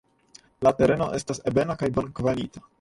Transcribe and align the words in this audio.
La 0.67 0.71
tereno 0.79 1.11
estas 1.19 1.43
ebena 1.53 1.79
kaj 1.85 1.93
bonkvalita. 2.01 2.69